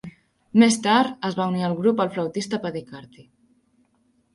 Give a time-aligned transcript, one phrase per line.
[0.63, 3.33] Més tard es va unir al grup el flautista Paddy Carty.